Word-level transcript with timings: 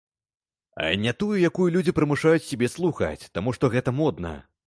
А 0.73 0.85
не 1.03 1.11
тую, 1.23 1.33
якую 1.49 1.67
людзі 1.75 1.95
прымушаюць 1.99 2.47
сябе 2.47 2.71
слухаць, 2.77 3.29
таму 3.39 3.55
што 3.59 3.73
гэта 3.77 3.97
модна. 4.01 4.35